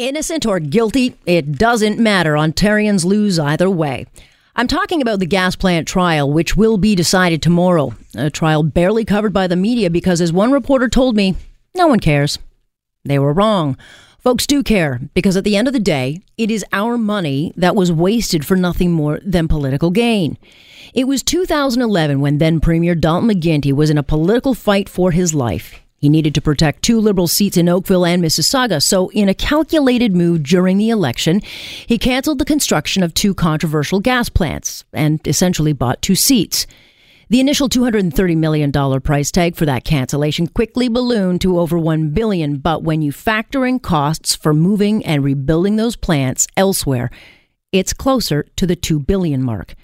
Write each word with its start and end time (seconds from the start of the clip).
Innocent 0.00 0.46
or 0.46 0.60
guilty, 0.60 1.14
it 1.26 1.58
doesn't 1.58 1.98
matter. 1.98 2.32
Ontarians 2.32 3.04
lose 3.04 3.38
either 3.38 3.68
way. 3.68 4.06
I'm 4.56 4.66
talking 4.66 5.02
about 5.02 5.18
the 5.18 5.26
gas 5.26 5.56
plant 5.56 5.86
trial, 5.86 6.32
which 6.32 6.56
will 6.56 6.78
be 6.78 6.94
decided 6.94 7.42
tomorrow. 7.42 7.92
A 8.14 8.30
trial 8.30 8.62
barely 8.62 9.04
covered 9.04 9.34
by 9.34 9.46
the 9.46 9.56
media 9.56 9.90
because, 9.90 10.22
as 10.22 10.32
one 10.32 10.52
reporter 10.52 10.88
told 10.88 11.16
me, 11.16 11.36
no 11.74 11.86
one 11.86 12.00
cares. 12.00 12.38
They 13.04 13.18
were 13.18 13.34
wrong. 13.34 13.76
Folks 14.20 14.46
do 14.46 14.62
care 14.62 15.02
because 15.12 15.36
at 15.36 15.44
the 15.44 15.54
end 15.54 15.68
of 15.68 15.74
the 15.74 15.78
day, 15.78 16.22
it 16.38 16.50
is 16.50 16.64
our 16.72 16.96
money 16.96 17.52
that 17.56 17.76
was 17.76 17.92
wasted 17.92 18.46
for 18.46 18.56
nothing 18.56 18.92
more 18.92 19.20
than 19.22 19.48
political 19.48 19.90
gain. 19.90 20.38
It 20.94 21.08
was 21.08 21.22
2011 21.22 22.22
when 22.22 22.38
then 22.38 22.60
Premier 22.60 22.94
Dalton 22.94 23.28
McGuinty 23.28 23.74
was 23.74 23.90
in 23.90 23.98
a 23.98 24.02
political 24.02 24.54
fight 24.54 24.88
for 24.88 25.10
his 25.10 25.34
life. 25.34 25.82
He 26.00 26.08
needed 26.08 26.34
to 26.34 26.40
protect 26.40 26.82
two 26.82 26.98
Liberal 26.98 27.28
seats 27.28 27.58
in 27.58 27.68
Oakville 27.68 28.06
and 28.06 28.22
Mississauga, 28.22 28.82
so 28.82 29.10
in 29.10 29.28
a 29.28 29.34
calculated 29.34 30.16
move 30.16 30.42
during 30.42 30.78
the 30.78 30.88
election, 30.88 31.42
he 31.86 31.98
canceled 31.98 32.38
the 32.38 32.46
construction 32.46 33.02
of 33.02 33.12
two 33.12 33.34
controversial 33.34 34.00
gas 34.00 34.30
plants 34.30 34.84
and 34.94 35.20
essentially 35.26 35.74
bought 35.74 36.00
two 36.00 36.14
seats. 36.14 36.66
The 37.28 37.38
initial 37.38 37.68
$230 37.68 38.34
million 38.34 38.72
price 39.02 39.30
tag 39.30 39.56
for 39.56 39.66
that 39.66 39.84
cancellation 39.84 40.46
quickly 40.46 40.88
ballooned 40.88 41.42
to 41.42 41.60
over 41.60 41.78
1 41.78 42.10
billion, 42.10 42.56
but 42.56 42.82
when 42.82 43.02
you 43.02 43.12
factor 43.12 43.66
in 43.66 43.78
costs 43.78 44.34
for 44.34 44.54
moving 44.54 45.04
and 45.04 45.22
rebuilding 45.22 45.76
those 45.76 45.96
plants 45.96 46.46
elsewhere, 46.56 47.10
it's 47.72 47.92
closer 47.92 48.44
to 48.56 48.66
the 48.66 48.74
2 48.74 49.00
billion 49.00 49.42
mark. 49.42 49.74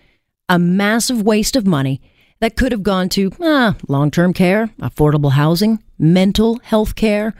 A 0.48 0.58
massive 0.58 1.22
waste 1.22 1.56
of 1.56 1.66
money 1.66 2.00
that 2.40 2.56
could 2.56 2.72
have 2.72 2.82
gone 2.82 3.08
to 3.10 3.32
ah, 3.40 3.76
long 3.88 4.10
term 4.10 4.32
care, 4.32 4.70
affordable 4.80 5.32
housing, 5.32 5.82
mental 5.98 6.58
health 6.62 6.94
care, 6.94 7.34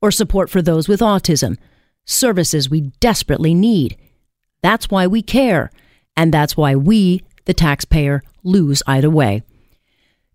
or 0.00 0.10
support 0.10 0.50
for 0.50 0.62
those 0.62 0.88
with 0.88 1.00
autism, 1.00 1.56
services 2.04 2.70
we 2.70 2.92
desperately 3.00 3.54
need. 3.54 3.96
That's 4.62 4.90
why 4.90 5.06
we 5.06 5.22
care, 5.22 5.70
and 6.16 6.32
that's 6.32 6.56
why 6.56 6.74
we, 6.74 7.22
the 7.44 7.54
taxpayer, 7.54 8.22
lose 8.42 8.82
either 8.86 9.10
way. 9.10 9.42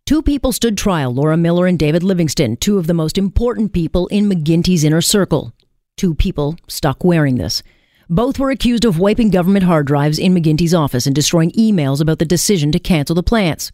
Two 0.05 0.21
people 0.21 0.51
stood 0.51 0.77
trial 0.77 1.13
Laura 1.13 1.37
Miller 1.37 1.65
and 1.65 1.79
David 1.79 2.03
Livingston, 2.03 2.57
two 2.57 2.77
of 2.77 2.87
the 2.87 2.93
most 2.93 3.17
important 3.17 3.73
people 3.73 4.07
in 4.07 4.29
McGuinty's 4.29 4.83
inner 4.83 5.01
circle. 5.01 5.53
Two 5.95 6.13
people 6.13 6.57
stuck 6.67 7.03
wearing 7.03 7.35
this. 7.35 7.63
Both 8.09 8.37
were 8.37 8.51
accused 8.51 8.83
of 8.83 8.99
wiping 8.99 9.29
government 9.29 9.63
hard 9.63 9.87
drives 9.87 10.19
in 10.19 10.33
McGuinty's 10.33 10.73
office 10.73 11.05
and 11.05 11.15
destroying 11.15 11.51
emails 11.51 12.01
about 12.01 12.19
the 12.19 12.25
decision 12.25 12.71
to 12.73 12.79
cancel 12.79 13.15
the 13.15 13.23
plants. 13.23 13.71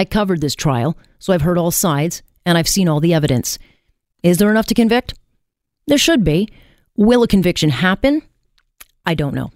I 0.00 0.06
covered 0.06 0.40
this 0.40 0.54
trial, 0.54 0.96
so 1.18 1.34
I've 1.34 1.42
heard 1.42 1.58
all 1.58 1.70
sides 1.70 2.22
and 2.46 2.56
I've 2.56 2.66
seen 2.66 2.88
all 2.88 3.00
the 3.00 3.12
evidence. 3.12 3.58
Is 4.22 4.38
there 4.38 4.50
enough 4.50 4.64
to 4.68 4.74
convict? 4.74 5.12
There 5.88 5.98
should 5.98 6.24
be. 6.24 6.48
Will 6.96 7.22
a 7.22 7.28
conviction 7.28 7.68
happen? 7.68 8.22
I 9.04 9.12
don't 9.12 9.34
know. 9.34 9.50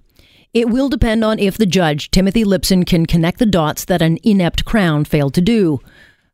It 0.52 0.68
will 0.68 0.90
depend 0.90 1.24
on 1.24 1.38
if 1.38 1.56
the 1.56 1.64
judge, 1.64 2.10
Timothy 2.10 2.44
Lipson, 2.44 2.86
can 2.86 3.06
connect 3.06 3.38
the 3.38 3.46
dots 3.46 3.86
that 3.86 4.02
an 4.02 4.18
inept 4.22 4.66
Crown 4.66 5.06
failed 5.06 5.32
to 5.32 5.40
do. 5.40 5.80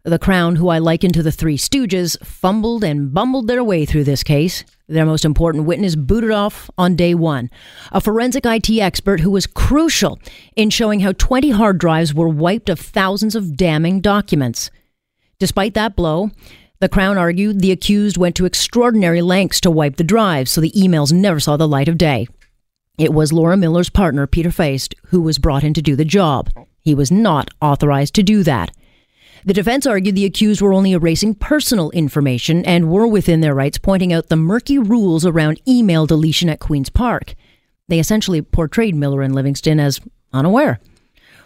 The 0.03 0.19
Crown, 0.19 0.57
who 0.57 0.69
I 0.69 0.79
liken 0.79 1.13
to 1.13 1.23
the 1.23 1.31
Three 1.31 1.59
Stooges, 1.59 2.17
fumbled 2.25 2.83
and 2.83 3.13
bumbled 3.13 3.49
their 3.49 3.63
way 3.63 3.85
through 3.85 4.05
this 4.05 4.23
case. 4.23 4.65
Their 4.89 5.05
most 5.05 5.27
important 5.27 5.67
witness 5.67 5.95
booted 5.95 6.31
off 6.31 6.71
on 6.79 6.97
day 6.97 7.15
one. 7.15 7.51
A 7.93 8.01
forensic 8.01 8.47
IT 8.47 8.71
expert 8.71 9.21
who 9.21 9.31
was 9.31 9.47
crucial 9.47 10.19
in 10.57 10.71
showing 10.71 11.01
how 11.01 11.13
20 11.13 11.51
hard 11.51 11.77
drives 11.77 12.15
were 12.15 12.31
wiped 12.31 12.71
of 12.71 12.81
thousands 12.81 13.35
of 13.35 13.59
damning 13.59 14.01
documents. 14.01 14.71
Despite 15.39 15.75
that 15.75 15.97
blow, 15.97 16.31
the 16.81 16.89
Crown 16.89 17.19
argued 17.19 17.61
the 17.61 17.71
accused 17.71 18.17
went 18.17 18.37
to 18.37 18.47
extraordinary 18.47 19.21
lengths 19.21 19.61
to 19.61 19.71
wipe 19.71 19.97
the 19.97 20.05
drives 20.05 20.51
so 20.51 20.63
the 20.63 20.73
emails 20.73 21.13
never 21.13 21.39
saw 21.39 21.59
the 21.59 21.69
light 21.69 21.89
of 21.89 21.99
day. 21.99 22.27
It 22.97 23.13
was 23.13 23.35
Laura 23.35 23.59
Miller's 23.59 23.91
partner, 23.91 24.27
Peter 24.27 24.51
Faist, 24.51 24.95
who 25.09 25.21
was 25.21 25.39
brought 25.39 25.63
in 25.63 25.75
to 25.75 25.83
do 25.83 25.95
the 25.95 26.07
job. 26.07 26.49
He 26.81 26.95
was 26.95 27.13
not 27.13 27.51
authorized 27.61 28.15
to 28.15 28.23
do 28.23 28.43
that. 28.45 28.71
The 29.45 29.55
defense 29.55 29.87
argued 29.87 30.17
the 30.17 30.27
accused 30.27 30.61
were 30.61 30.75
only 30.75 30.93
erasing 30.93 31.35
personal 31.35 31.91
information 31.93 32.65
and 32.67 32.91
were 32.91 33.07
within 33.07 33.41
their 33.41 33.55
rights, 33.55 33.79
pointing 33.79 34.13
out 34.13 34.29
the 34.29 34.37
murky 34.37 34.79
rules 34.79 35.25
around 35.25 35.61
email 35.67 36.05
deletion 36.05 36.51
at 36.51 36.61
Queen's 36.61 36.91
Park. 36.91 37.35
They 37.89 37.99
essentially 37.99 38.43
portrayed 38.43 38.95
Miller 38.95 39.23
and 39.23 39.35
Livingston 39.35 39.81
as 39.81 39.99
unaware. 40.33 40.79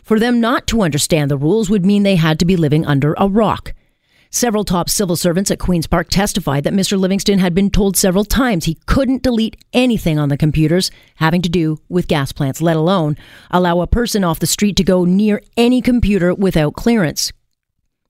For 0.03 0.19
them 0.19 0.41
not 0.41 0.67
to 0.69 0.83
understand 0.83 1.31
the 1.31 1.39
rules 1.39 1.71
would 1.71 1.87
mean 1.87 2.03
they 2.03 2.17
had 2.17 2.39
to 2.41 2.45
be 2.45 2.57
living 2.57 2.85
under 2.85 3.15
a 3.17 3.29
rock. 3.29 3.73
Several 4.29 4.65
top 4.65 4.91
civil 4.91 5.15
servants 5.15 5.53
at 5.53 5.61
Queen's 5.61 5.87
Park 5.87 6.09
testified 6.11 6.65
that 6.65 6.73
Mr. 6.73 6.99
Livingston 6.99 7.39
had 7.39 7.55
been 7.55 7.71
told 7.71 7.97
several 7.97 8.25
times 8.25 8.65
he 8.65 8.79
couldn't 8.87 9.23
delete 9.23 9.57
anything 9.73 10.19
on 10.19 10.29
the 10.29 10.37
computers 10.37 10.91
having 11.15 11.41
to 11.43 11.49
do 11.49 11.79
with 11.89 12.09
gas 12.09 12.33
plants, 12.33 12.61
let 12.61 12.77
alone 12.77 13.17
allow 13.53 13.81
a 13.81 13.87
person 13.87 14.25
off 14.25 14.41
the 14.41 14.49
street 14.49 14.75
to 14.77 14.83
go 14.83 15.05
near 15.05 15.41
any 15.57 15.81
computer 15.81 16.35
without 16.35 16.75
clearance. 16.75 17.33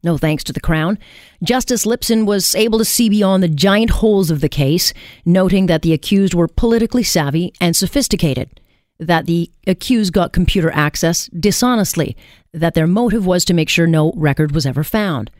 No 0.04 0.18
thanks 0.18 0.44
to 0.44 0.52
the 0.52 0.60
Crown. 0.60 0.98
Justice 1.42 1.86
Lipson 1.86 2.26
was 2.26 2.54
able 2.54 2.78
to 2.78 2.84
see 2.84 3.08
beyond 3.08 3.42
the 3.42 3.48
giant 3.48 3.88
holes 3.88 4.30
of 4.30 4.42
the 4.42 4.50
case, 4.50 4.92
noting 5.24 5.64
that 5.66 5.80
the 5.80 5.94
accused 5.94 6.34
were 6.34 6.46
politically 6.46 7.02
savvy 7.02 7.54
and 7.58 7.74
sophisticated, 7.74 8.60
that 9.00 9.24
the 9.24 9.50
accused 9.66 10.12
got 10.12 10.34
computer 10.34 10.70
access 10.72 11.28
dishonestly, 11.28 12.14
that 12.52 12.74
their 12.74 12.86
motive 12.86 13.24
was 13.24 13.46
to 13.46 13.54
make 13.54 13.70
sure 13.70 13.86
no 13.86 14.12
record 14.14 14.52
was 14.52 14.66
ever 14.66 14.84
found. 14.84 15.30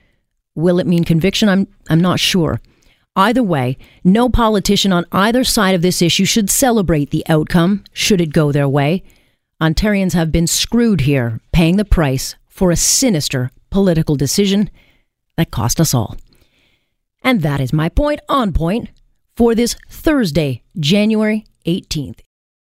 Will 0.55 0.79
it 0.79 0.87
mean 0.87 1.05
conviction? 1.05 1.51
I'm, 1.51 1.69
I'm 1.91 2.01
not 2.01 2.19
sure. 2.19 2.63
Either 3.15 3.43
way, 3.43 3.77
no 4.03 4.31
politician 4.31 4.95
on 4.95 5.05
either 5.13 5.45
side 5.45 5.75
of 5.75 5.83
this 5.83 6.01
issue 6.01 6.25
should 6.25 6.49
celebrate 6.49 7.11
the 7.11 7.25
outcome, 7.29 7.85
should 7.93 8.21
it 8.21 8.33
go 8.33 8.51
their 8.51 8.69
way. 8.69 9.03
Ontarians 9.63 10.15
have 10.15 10.33
been 10.33 10.47
screwed 10.47 11.03
here, 11.03 11.41
paying 11.53 11.77
the 11.77 11.85
price 11.85 12.35
for 12.49 12.71
a 12.71 12.77
sinister 12.77 13.51
political 13.75 14.15
decision 14.15 14.71
that 15.37 15.51
cost 15.51 15.81
us 15.81 15.93
all. 15.93 16.17
And 17.25 17.43
that 17.43 17.61
is 17.61 17.73
my 17.73 17.89
point 17.89 18.21
on 18.29 18.53
point 18.53 18.89
for 19.37 19.57
this 19.57 19.75
Thursday, 19.89 20.63
January 20.79 21.45
18th. 21.67 22.21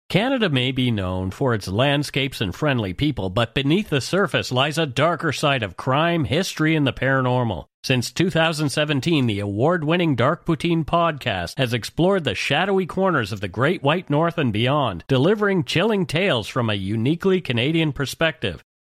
Canada 0.10 0.50
may 0.50 0.72
be 0.72 0.90
known 0.90 1.30
for 1.30 1.54
its 1.54 1.68
landscapes 1.68 2.42
and 2.42 2.56
friendly 2.56 2.94
people, 2.94 3.30
but 3.30 3.54
beneath 3.54 3.90
the 3.90 4.02
surface 4.02 4.52
lies 4.52 4.80
a 4.80 4.86
darker 4.88 5.32
side 5.32 5.62
of 5.62 5.78
crime, 5.78 6.24
history, 6.24 6.76
and 6.76 6.88
the 6.88 6.94
paranormal. 6.94 7.66
Since 7.84 8.12
2017, 8.14 9.28
the 9.28 9.40
award 9.40 9.84
winning 9.84 10.16
Dark 10.16 10.46
Poutine 10.46 10.84
podcast 10.84 11.58
has 11.58 11.74
explored 11.74 12.24
the 12.24 12.34
shadowy 12.34 12.88
corners 12.88 13.32
of 13.32 13.42
the 13.42 13.48
Great 13.50 13.84
White 13.84 14.10
North 14.10 14.38
and 14.38 14.52
beyond, 14.52 15.04
delivering 15.08 15.64
chilling 15.64 16.08
tales 16.08 16.48
from 16.48 16.70
a 16.70 16.74
uniquely 16.74 17.40
Canadian 17.40 17.92
perspective. 17.92 18.64